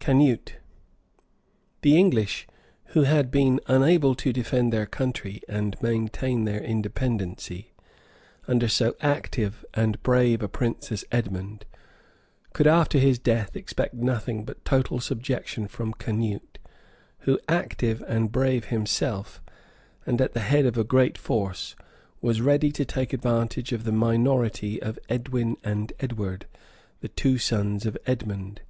CANUTE 0.00 0.52
{1017.} 1.82 1.82
The 1.82 1.96
English, 1.98 2.46
who 2.96 3.02
had 3.02 3.30
been 3.30 3.60
unable 3.66 4.14
to 4.14 4.32
defend 4.32 4.72
their 4.72 4.86
country, 4.86 5.42
and 5.50 5.76
maintain 5.82 6.44
their 6.46 6.62
independency, 6.62 7.74
under 8.48 8.68
so 8.68 8.96
active 9.02 9.66
and 9.74 10.02
brave 10.02 10.40
a 10.42 10.48
prince 10.48 10.90
as 10.92 11.04
Edmond, 11.12 11.66
could 12.54 12.66
after 12.66 12.96
his 12.98 13.18
death 13.18 13.54
expect 13.54 13.92
nothing 13.92 14.46
but 14.46 14.64
total 14.64 14.98
subjection 14.98 15.68
from 15.68 15.92
Canute, 15.92 16.58
who, 17.28 17.38
active 17.46 18.02
and 18.08 18.32
brave 18.32 18.64
himself, 18.70 19.42
and 20.06 20.22
at 20.22 20.32
the 20.32 20.40
head 20.40 20.64
of 20.64 20.78
a 20.78 20.84
great 20.84 21.18
force, 21.18 21.76
was 22.22 22.40
ready 22.40 22.70
to 22.72 22.86
take 22.86 23.12
advantage 23.12 23.72
of 23.74 23.84
the 23.84 23.92
minority 23.92 24.80
of 24.80 24.98
Edwin 25.10 25.58
and 25.62 25.92
Edward, 26.00 26.46
the 27.02 27.08
two 27.08 27.36
sons 27.36 27.84
of 27.84 27.98
Edmond. 28.06 28.62